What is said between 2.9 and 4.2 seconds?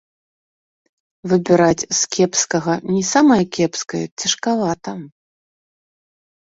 не самае кепскае